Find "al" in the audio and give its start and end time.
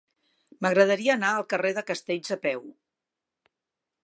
1.35-1.45